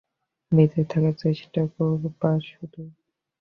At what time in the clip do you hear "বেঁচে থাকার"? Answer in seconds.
0.51-1.15